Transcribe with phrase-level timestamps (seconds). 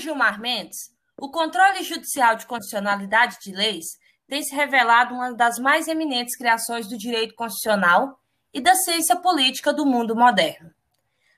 [0.00, 3.86] Gilmar Mendes, o controle judicial de constitucionalidade de leis
[4.26, 8.18] tem se revelado uma das mais eminentes criações do direito constitucional
[8.52, 10.72] e da ciência política do mundo moderno.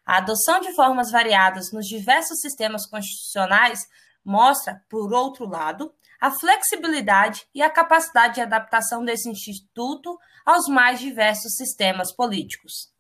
[0.05, 3.88] A adoção de formas variadas nos diversos sistemas constitucionais
[4.25, 11.01] mostra, por outro lado, a flexibilidade e a capacidade de adaptação desse instituto aos mais
[11.01, 12.92] diversos sistemas políticos.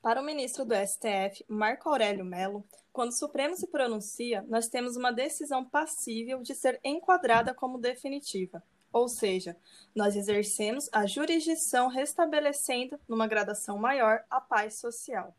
[0.00, 2.64] Para o ministro do STF, Marco Aurélio Mello,
[2.96, 8.62] quando o Supremo se pronuncia, nós temos uma decisão passível de ser enquadrada como definitiva,
[8.90, 9.54] ou seja,
[9.94, 15.36] nós exercemos a jurisdição restabelecendo, numa gradação maior, a paz social.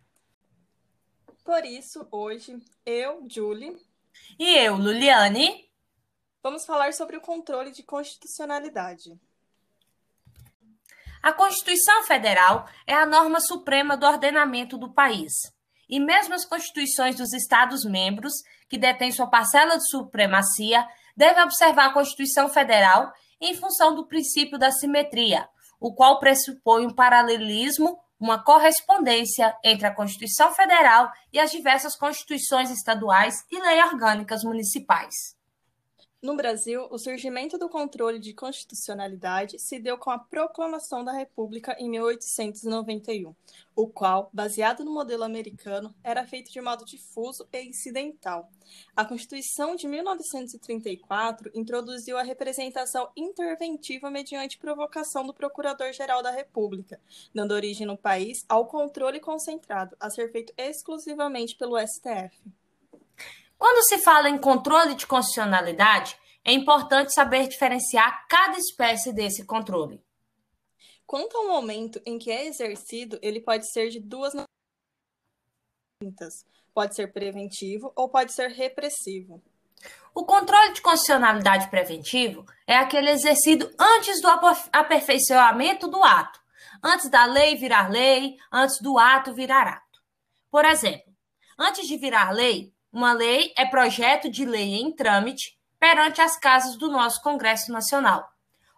[1.43, 3.75] Por isso, hoje, eu, Julie.
[4.37, 5.67] E eu, Luliane.
[6.43, 9.19] Vamos falar sobre o controle de constitucionalidade.
[11.23, 15.56] A Constituição Federal é a norma suprema do ordenamento do país.
[15.89, 18.33] E mesmo as constituições dos Estados-membros,
[18.69, 24.57] que detêm sua parcela de supremacia, devem observar a Constituição Federal em função do princípio
[24.57, 25.47] da simetria,
[25.79, 32.71] o qual pressupõe um paralelismo uma correspondência entre a Constituição Federal e as diversas constituições
[32.71, 35.36] estaduais e leis orgânicas municipais.
[36.19, 41.75] No Brasil, o surgimento do controle de constitucionalidade se deu com a proclamação da República
[41.77, 43.35] em 1891,
[43.75, 48.49] o qual, baseado no modelo americano, era feito de modo difuso e incidental.
[48.95, 56.99] A Constituição de 1934 introduziu a representação interventiva mediante provocação do Procurador-Geral da República,
[57.31, 62.41] dando origem no país ao controle concentrado, a ser feito exclusivamente pelo STF.
[63.77, 70.03] Quando se fala em controle de constitucionalidade, é importante saber diferenciar cada espécie desse controle.
[71.05, 74.33] Quanto ao momento em que é exercido, ele pode ser de duas
[76.01, 76.43] maneiras.
[76.73, 79.43] Pode ser preventivo ou pode ser repressivo.
[80.11, 84.27] O controle de constitucionalidade preventivo é aquele exercido antes do
[84.73, 86.41] aperfeiçoamento do ato,
[86.83, 90.01] antes da lei virar lei, antes do ato virar ato.
[90.49, 91.13] Por exemplo,
[91.59, 96.75] antes de virar lei, uma lei é projeto de lei em trâmite perante as casas
[96.75, 98.27] do nosso Congresso Nacional,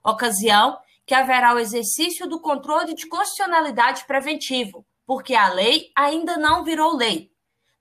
[0.04, 6.66] ocasião que haverá o exercício do controle de constitucionalidade preventivo, porque a lei ainda não
[6.66, 7.32] virou lei.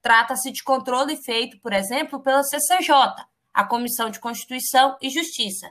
[0.00, 2.94] Trata-se de controle feito, por exemplo, pela CCJ,
[3.52, 5.68] a Comissão de Constituição e Justiça,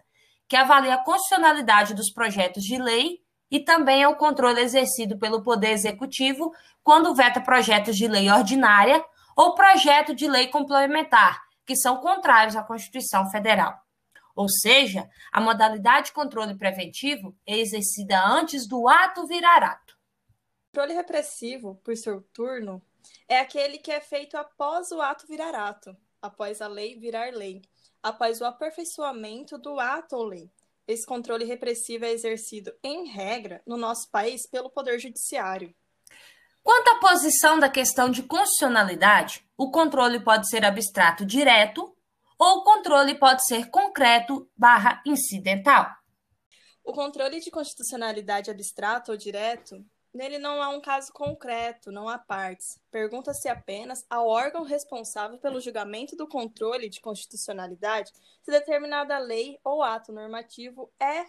[0.50, 5.42] que avalia a constitucionalidade dos projetos de lei e também é o controle exercido pelo
[5.42, 6.52] Poder Executivo
[6.84, 9.02] quando veta projetos de lei ordinária
[9.38, 13.80] ou projeto de lei complementar, que são contrários à Constituição Federal.
[14.36, 19.94] Ou seja, a modalidade de controle preventivo é exercida antes do ato virar ato.
[19.94, 22.82] O controle repressivo, por seu turno,
[23.28, 27.62] é aquele que é feito após o ato virar ato, após a lei virar lei,
[28.02, 30.52] após o aperfeiçoamento do ato ou lei.
[30.88, 35.76] Esse controle repressivo é exercido, em regra, no nosso país pelo Poder Judiciário.
[36.68, 41.96] Quanto à posição da questão de constitucionalidade, o controle pode ser abstrato direto
[42.38, 45.90] ou o controle pode ser concreto barra incidental.
[46.84, 49.82] O controle de constitucionalidade abstrato ou direto,
[50.14, 52.78] nele não há um caso concreto, não há partes.
[52.92, 58.12] Pergunta-se apenas ao órgão responsável pelo julgamento do controle de constitucionalidade
[58.44, 61.28] se determinada lei ou ato normativo é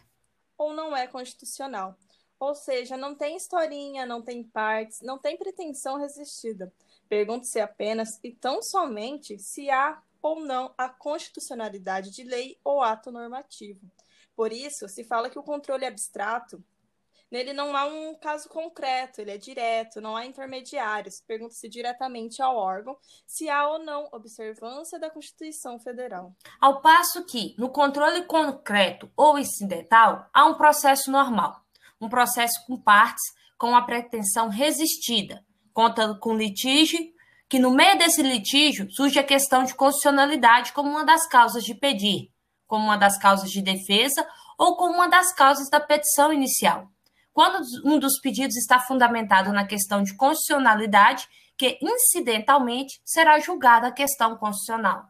[0.59, 1.97] ou não é constitucional.
[2.41, 6.73] Ou seja, não tem historinha, não tem partes, não tem pretensão resistida.
[7.09, 13.11] Pergunta-se apenas e tão somente se há ou não a constitucionalidade de lei ou ato
[13.11, 13.81] normativo.
[14.37, 16.63] Por isso, se fala que o controle abstrato,
[17.31, 21.21] nele não há um caso concreto, ele é direto, não há intermediários.
[21.27, 26.33] Pergunta-se diretamente ao órgão se há ou não observância da Constituição Federal.
[26.61, 31.65] Ao passo que, no controle concreto ou incidental, há um processo normal
[32.01, 33.25] um processo com partes
[33.59, 36.99] com a pretensão resistida, contando com litígio,
[37.49, 41.75] que no meio desse litígio surge a questão de constitucionalidade como uma das causas de
[41.75, 42.31] pedir,
[42.67, 44.27] como uma das causas de defesa
[44.57, 46.89] ou como uma das causas da petição inicial.
[47.33, 51.27] Quando um dos pedidos está fundamentado na questão de constitucionalidade,
[51.57, 55.07] que incidentalmente será julgada a questão constitucional.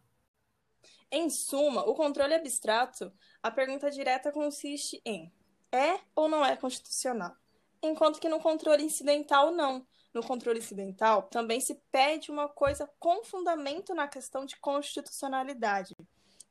[1.11, 5.33] Em suma, o controle abstrato, a pergunta direta consiste em
[5.73, 7.35] é ou não é constitucional.
[7.83, 9.87] Enquanto que no controle incidental, não.
[10.13, 15.95] No controle incidental, também se pede uma coisa com fundamento na questão de constitucionalidade.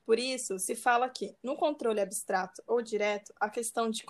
[0.05, 4.05] Por isso, se fala que, no controle abstrato ou direto, a questão de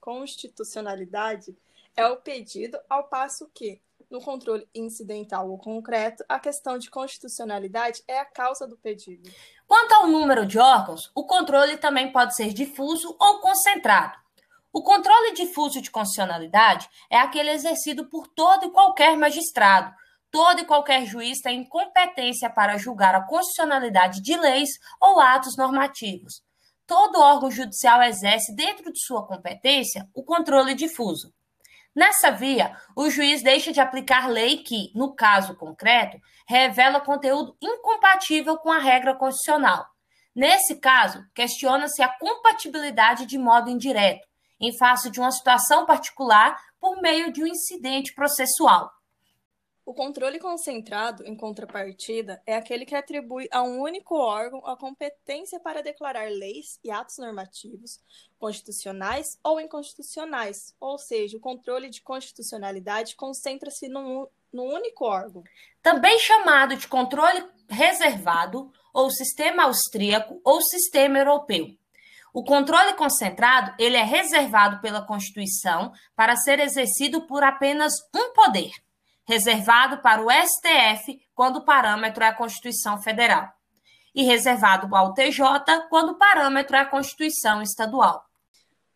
[0.00, 1.56] constitucionalidade
[1.96, 8.02] é o pedido, ao passo que, no controle incidental ou concreto, a questão de constitucionalidade
[8.06, 9.30] é a causa do pedido.
[9.66, 14.18] Quanto ao número de órgãos, o controle também pode ser difuso ou concentrado.
[14.72, 19.94] O controle difuso de constitucionalidade é aquele exercido por todo e qualquer magistrado.
[20.30, 24.68] Todo e qualquer juiz tem competência para julgar a constitucionalidade de leis
[25.00, 26.42] ou atos normativos.
[26.86, 31.32] Todo órgão judicial exerce, dentro de sua competência, o controle difuso.
[31.96, 38.58] Nessa via, o juiz deixa de aplicar lei que, no caso concreto, revela conteúdo incompatível
[38.58, 39.86] com a regra constitucional.
[40.34, 44.27] Nesse caso, questiona-se a compatibilidade de modo indireto,
[44.60, 48.90] em face de uma situação particular, por meio de um incidente processual.
[49.88, 55.58] O controle concentrado, em contrapartida, é aquele que atribui a um único órgão a competência
[55.60, 57.98] para declarar leis e atos normativos,
[58.38, 65.42] constitucionais ou inconstitucionais, ou seja, o controle de constitucionalidade concentra-se num, num único órgão.
[65.80, 71.66] Também chamado de controle reservado, ou sistema austríaco, ou sistema europeu.
[72.32, 78.72] O controle concentrado ele é reservado pela Constituição para ser exercido por apenas um poder
[79.28, 83.52] reservado para o STF quando o parâmetro é a Constituição Federal,
[84.14, 85.44] e reservado ao TJ
[85.90, 88.24] quando o parâmetro é a Constituição Estadual.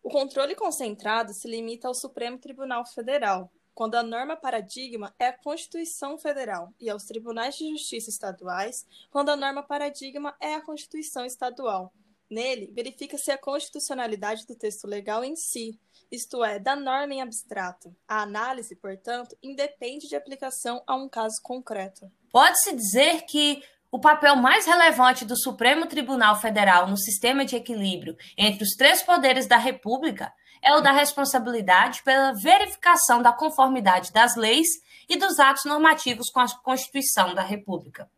[0.01, 5.37] O controle concentrado se limita ao Supremo Tribunal Federal, quando a norma paradigma é a
[5.37, 11.25] Constituição Federal, e aos tribunais de justiça estaduais, quando a norma paradigma é a Constituição
[11.25, 11.93] Estadual.
[12.33, 15.79] Nele, verifica-se a constitucionalidade do texto legal em si,
[16.11, 17.95] isto é, da norma em abstrato.
[18.07, 22.11] A análise, portanto, independe de aplicação a um caso concreto.
[22.31, 28.17] Pode-se dizer que o papel mais relevante do Supremo Tribunal Federal no sistema de equilíbrio
[28.35, 30.33] entre os três poderes da República
[30.63, 34.67] é o da responsabilidade pela verificação da conformidade das leis
[35.07, 38.09] e dos atos normativos com a Constituição da República.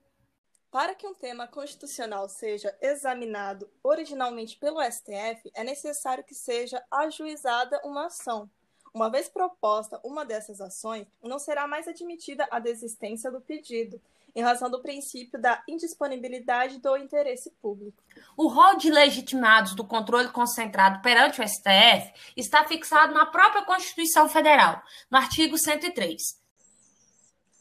[0.75, 7.79] Para que um tema constitucional seja examinado originalmente pelo STF, é necessário que seja ajuizada
[7.85, 8.49] uma ação.
[8.93, 14.01] Uma vez proposta uma dessas ações, não será mais admitida a desistência do pedido,
[14.35, 18.03] em razão do princípio da indisponibilidade do interesse público.
[18.35, 24.27] O rol de legitimados do controle concentrado perante o STF está fixado na própria Constituição
[24.27, 26.43] Federal, no artigo 103.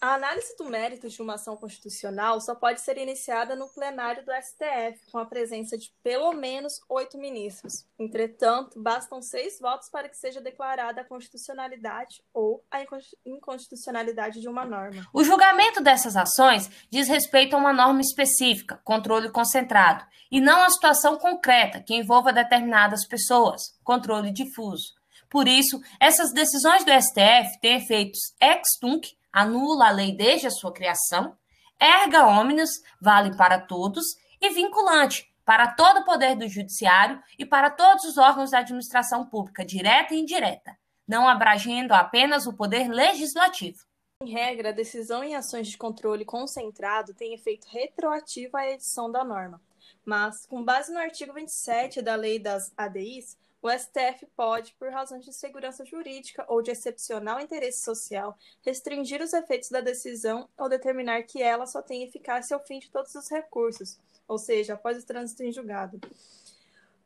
[0.05, 4.33] A análise do mérito de uma ação constitucional só pode ser iniciada no plenário do
[4.33, 7.87] STF, com a presença de pelo menos oito ministros.
[7.99, 12.85] Entretanto, bastam seis votos para que seja declarada a constitucionalidade ou a
[13.25, 15.09] inconstitucionalidade de uma norma.
[15.11, 20.69] O julgamento dessas ações diz respeito a uma norma específica, controle concentrado, e não a
[20.69, 24.93] situação concreta que envolva determinadas pessoas, controle difuso.
[25.31, 30.51] Por isso, essas decisões do STF têm efeitos ex tunc anula a lei desde a
[30.51, 31.37] sua criação,
[31.81, 32.71] erga omnes,
[33.01, 34.05] vale para todos,
[34.41, 39.27] e vinculante para todo o poder do judiciário e para todos os órgãos da administração
[39.27, 43.79] pública, direta e indireta, não abrangendo apenas o poder legislativo.
[44.23, 49.25] Em regra, a decisão em ações de controle concentrado tem efeito retroativo à edição da
[49.25, 49.61] norma.
[50.05, 55.25] Mas, com base no artigo 27 da Lei das ADIs, o STF pode, por razões
[55.25, 61.23] de segurança jurídica ou de excepcional interesse social, restringir os efeitos da decisão ou determinar
[61.23, 63.99] que ela só tem eficácia ao fim de todos os recursos,
[64.29, 65.99] ou seja, após o trânsito em julgado,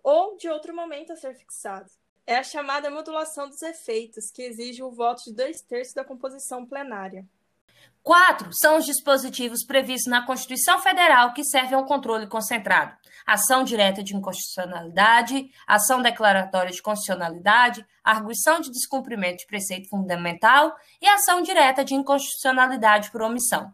[0.03, 1.89] ou de outro momento a ser fixado.
[2.27, 6.67] É a chamada modulação dos efeitos, que exige o voto de dois terços da composição
[6.67, 7.25] plenária.
[8.09, 14.03] Quatro são os dispositivos previstos na Constituição Federal que servem ao controle concentrado: ação direta
[14.03, 21.85] de inconstitucionalidade, ação declaratória de constitucionalidade, arguição de descumprimento de preceito fundamental e ação direta
[21.85, 23.71] de inconstitucionalidade por omissão.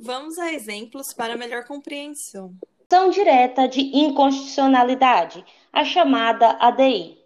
[0.00, 2.54] Vamos a exemplos para melhor compreensão.
[2.90, 7.18] Ação direta de inconstitucionalidade, a chamada ADI.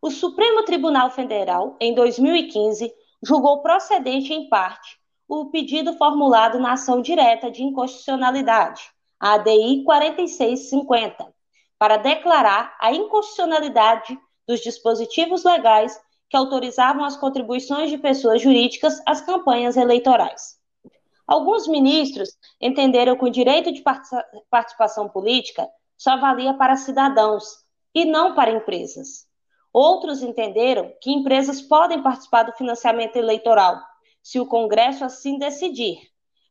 [0.00, 2.90] O Supremo Tribunal Federal, em 2015,
[3.22, 5.01] julgou procedente em parte
[5.34, 8.82] o pedido formulado na ação direta de inconstitucionalidade,
[9.18, 11.26] a ADI 4650,
[11.78, 15.98] para declarar a inconstitucionalidade dos dispositivos legais
[16.28, 20.58] que autorizavam as contribuições de pessoas jurídicas às campanhas eleitorais.
[21.26, 22.28] Alguns ministros
[22.60, 23.82] entenderam que o direito de
[24.50, 27.44] participação política só valia para cidadãos
[27.94, 29.26] e não para empresas.
[29.72, 33.80] Outros entenderam que empresas podem participar do financiamento eleitoral,
[34.22, 35.98] se o Congresso assim decidir,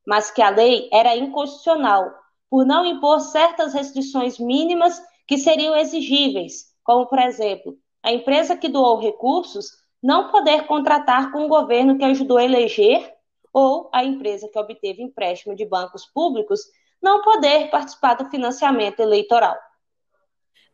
[0.05, 2.11] mas que a lei era inconstitucional
[2.49, 8.67] por não impor certas restrições mínimas que seriam exigíveis, como, por exemplo, a empresa que
[8.67, 9.71] doou recursos
[10.03, 13.13] não poder contratar com o governo que ajudou a eleger
[13.53, 16.61] ou a empresa que obteve empréstimo de bancos públicos
[17.01, 19.55] não poder participar do financiamento eleitoral.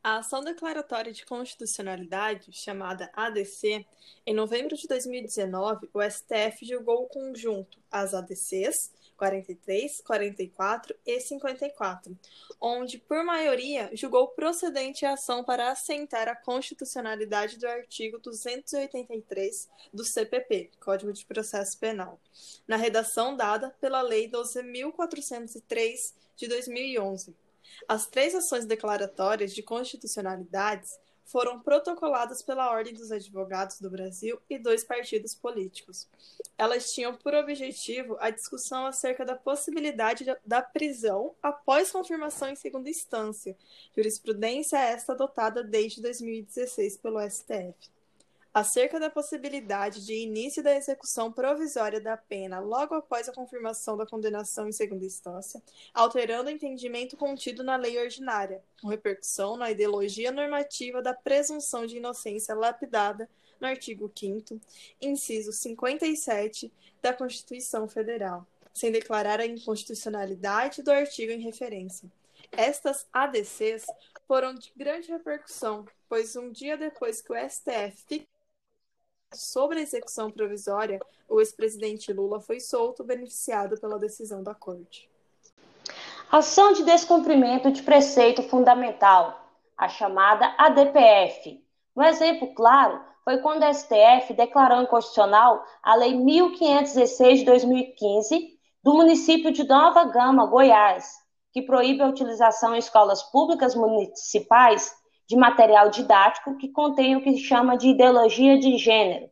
[0.08, 3.86] A ação declaratória de constitucionalidade, chamada ADC,
[4.26, 12.18] em novembro de 2019, o STF julgou o conjunto, as ADCs 43, 44 e 54,
[12.62, 20.06] onde, por maioria, julgou procedente a ação para assentar a constitucionalidade do artigo 283 do
[20.06, 22.18] CPP, Código de Processo Penal,
[22.66, 27.36] na redação dada pela Lei 12.403 de 2011.
[27.88, 34.58] As três ações declaratórias de constitucionalidades foram protocoladas pela Ordem dos Advogados do Brasil e
[34.58, 36.08] dois partidos políticos.
[36.58, 42.90] Elas tinham por objetivo a discussão acerca da possibilidade da prisão após confirmação em segunda
[42.90, 43.58] instância,
[43.96, 47.97] jurisprudência esta adotada desde 2016 pelo STF
[48.58, 54.04] acerca da possibilidade de início da execução provisória da pena logo após a confirmação da
[54.04, 55.62] condenação em segunda instância,
[55.94, 61.98] alterando o entendimento contido na lei ordinária, com repercussão na ideologia normativa da presunção de
[61.98, 63.30] inocência lapidada
[63.62, 64.60] no artigo 5
[65.00, 72.12] inciso 57 da Constituição Federal, sem declarar a inconstitucionalidade do artigo em referência.
[72.52, 73.86] Estas ADCs
[74.28, 78.28] foram de grande repercussão, pois um dia depois que o STF
[79.38, 85.10] sobre a execução provisória, o ex-presidente Lula foi solto, beneficiado pela decisão da Corte.
[86.32, 91.64] Ação de descumprimento de preceito fundamental, a chamada ADPF.
[91.96, 98.94] Um exemplo claro foi quando a STF declarou inconstitucional a Lei 1516 de 2015 do
[98.94, 101.14] município de Nova Gama, Goiás,
[101.52, 104.96] que proíbe a utilização em escolas públicas municipais
[105.28, 109.30] de material didático que contém o que chama de ideologia de gênero.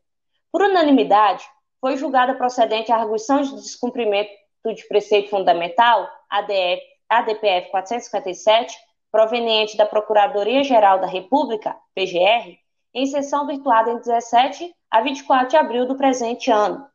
[0.52, 1.44] Por unanimidade,
[1.80, 4.30] foi julgada procedente a arguição de descumprimento
[4.66, 8.76] de preceito fundamental, ADF, ADPF 457,
[9.12, 12.58] proveniente da Procuradoria-Geral da República, PGR,
[12.94, 16.86] em sessão virtuada em 17 a 24 de abril do presente ano.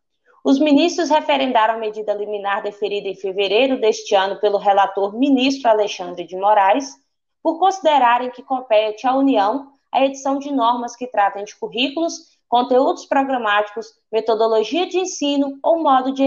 [0.43, 6.27] Os ministros referendaram a medida liminar deferida em fevereiro deste ano pelo relator ministro Alexandre
[6.27, 6.95] de Moraes,
[7.43, 13.07] por considerarem que compete à União a edição de normas que tratem de currículos, conteúdos
[13.07, 16.25] programáticos, metodologia de ensino ou modo de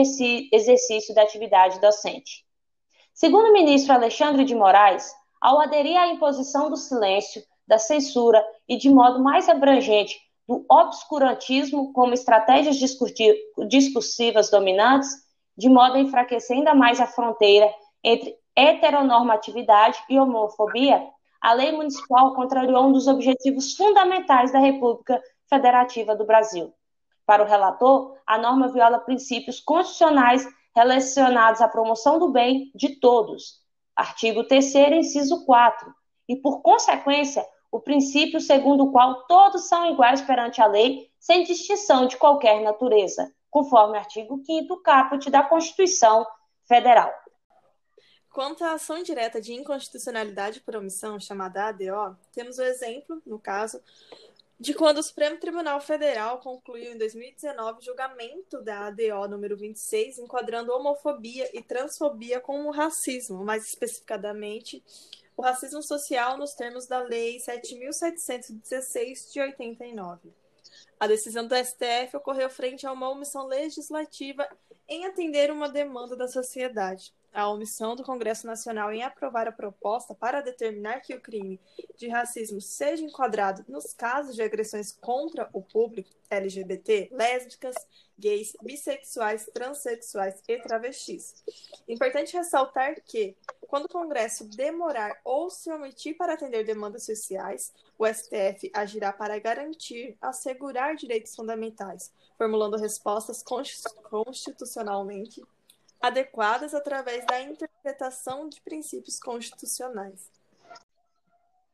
[0.52, 2.46] exercício da atividade docente.
[3.14, 8.78] Segundo o ministro Alexandre de Moraes, ao aderir à imposição do silêncio, da censura e,
[8.78, 12.78] de modo mais abrangente, do obscurantismo como estratégias
[13.70, 15.10] discursivas dominantes,
[15.58, 17.70] de modo a enfraquecer ainda mais a fronteira
[18.04, 21.02] entre heteronormatividade e homofobia,
[21.42, 26.74] a lei municipal contrariou um dos objetivos fundamentais da República Federativa do Brasil.
[27.26, 33.62] Para o relator, a norma viola princípios constitucionais relacionados à promoção do bem de todos,
[33.96, 35.94] artigo 3 inciso 4,
[36.28, 41.44] e por consequência, o princípio segundo o qual todos são iguais perante a lei, sem
[41.44, 46.26] distinção de qualquer natureza, conforme artigo 5º caput da Constituição
[46.68, 47.12] Federal.
[48.34, 53.80] Quanto à ação direta de inconstitucionalidade por omissão, chamada ADO, temos o exemplo, no caso,
[54.60, 60.18] de quando o Supremo Tribunal Federal concluiu em 2019 o julgamento da ADO número 26,
[60.18, 64.84] enquadrando homofobia e transfobia como racismo, mais especificadamente
[65.38, 70.34] o racismo social nos termos da Lei 7.716 de 89.
[71.00, 74.50] A decisão do STF ocorreu frente a uma omissão legislativa
[74.88, 80.14] em atender uma demanda da sociedade a omissão do Congresso Nacional em aprovar a proposta
[80.14, 81.60] para determinar que o crime
[81.98, 87.76] de racismo seja enquadrado nos casos de agressões contra o público LGBT, lésbicas,
[88.18, 91.44] gays, bissexuais, transexuais e travestis.
[91.88, 93.36] Importante ressaltar que,
[93.68, 99.40] quando o Congresso demorar ou se omitir para atender demandas sociais, o STF agirá para
[99.40, 105.44] garantir, assegurar direitos fundamentais, formulando respostas constitucionalmente
[106.04, 110.30] adequadas através da interpretação de princípios constitucionais.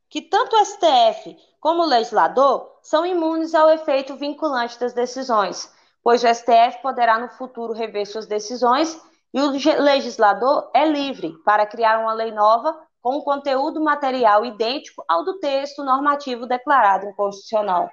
[0.07, 6.23] Que tanto o STF como o legislador são imunes ao efeito vinculante das decisões, pois
[6.23, 9.01] o STF poderá no futuro rever suas decisões
[9.33, 9.49] e o
[9.81, 15.39] legislador é livre para criar uma lei nova com um conteúdo material idêntico ao do
[15.39, 17.89] texto normativo declarado inconstitucional.